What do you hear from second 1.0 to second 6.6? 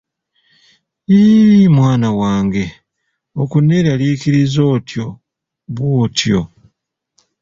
Yii mwana wange okuneerarikiriza otyo bw'otyo!